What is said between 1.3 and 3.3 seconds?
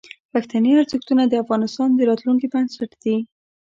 افغانستان د راتلونکي بنسټ دي.